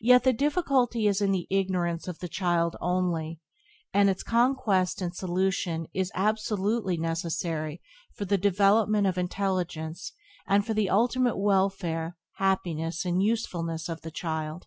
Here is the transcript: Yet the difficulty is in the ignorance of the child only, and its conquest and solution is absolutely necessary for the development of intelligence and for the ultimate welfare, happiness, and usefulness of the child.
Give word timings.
Yet 0.00 0.24
the 0.24 0.32
difficulty 0.32 1.06
is 1.06 1.20
in 1.20 1.30
the 1.30 1.46
ignorance 1.50 2.08
of 2.08 2.20
the 2.20 2.28
child 2.30 2.74
only, 2.80 3.38
and 3.92 4.08
its 4.08 4.22
conquest 4.22 5.02
and 5.02 5.14
solution 5.14 5.88
is 5.92 6.10
absolutely 6.14 6.96
necessary 6.96 7.82
for 8.14 8.24
the 8.24 8.38
development 8.38 9.06
of 9.06 9.18
intelligence 9.18 10.12
and 10.46 10.64
for 10.64 10.72
the 10.72 10.88
ultimate 10.88 11.36
welfare, 11.36 12.16
happiness, 12.36 13.04
and 13.04 13.22
usefulness 13.22 13.90
of 13.90 14.00
the 14.00 14.10
child. 14.10 14.66